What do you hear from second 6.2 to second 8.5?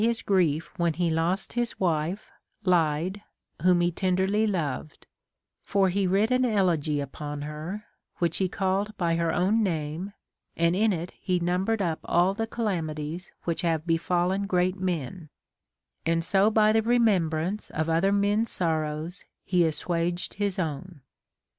an elegy upon her, which he